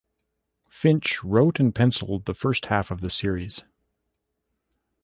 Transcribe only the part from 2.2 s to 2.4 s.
the